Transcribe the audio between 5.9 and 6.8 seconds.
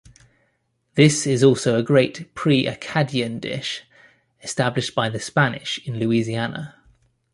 Louisiana.